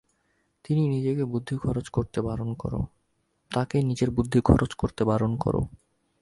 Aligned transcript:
তাকে 3.51 3.77
নিজের 3.83 4.09
বুদ্ধি 4.11 4.39
খরচ 4.41 4.71
করতে 4.73 5.01
বারণ 5.03 5.31
করো। 5.43 5.61